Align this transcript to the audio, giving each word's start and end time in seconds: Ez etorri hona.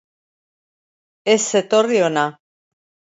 Ez 1.33 1.37
etorri 1.59 1.99
hona. 2.05 2.25